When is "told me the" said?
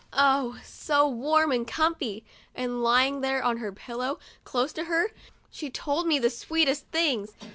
5.69-6.31